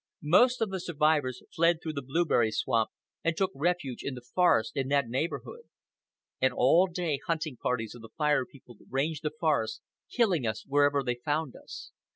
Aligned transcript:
Most 0.23 0.61
of 0.63 0.71
the 0.71 0.79
survivors 0.79 1.43
fled 1.55 1.77
toward 1.79 1.93
the 1.93 2.01
blueberry 2.01 2.49
swamp 2.49 2.89
and 3.23 3.37
took 3.37 3.51
refuge 3.53 4.01
in 4.01 4.15
the 4.15 4.25
forest 4.33 4.71
in 4.75 4.87
that 4.87 5.07
neighborhood. 5.07 5.69
And 6.41 6.55
all 6.55 6.87
day 6.87 7.19
hunting 7.27 7.55
parties 7.55 7.93
of 7.93 8.01
the 8.01 8.09
Fire 8.17 8.43
People 8.47 8.77
ranged 8.89 9.21
the 9.21 9.29
forest, 9.29 9.83
killing 10.09 10.47
us 10.47 10.65
wherever 10.65 11.03
they 11.03 11.19
found 11.23 11.55
us. 11.55 11.91